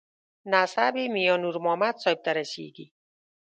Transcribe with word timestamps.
نسب 0.51 0.93
یې 1.01 1.05
میانور 1.15 1.55
محمد 1.63 1.95
صاحب 2.03 2.19
ته 2.25 2.31
رسېږي. 2.39 2.85